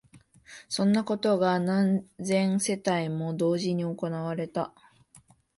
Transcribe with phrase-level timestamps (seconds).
[0.67, 4.73] そんなことが何千世帯も同時に行われた